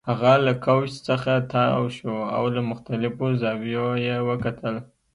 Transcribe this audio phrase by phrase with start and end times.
[0.09, 4.75] هغه له کوچ څخه تاو شو او له مختلفو زاویو یې وکتل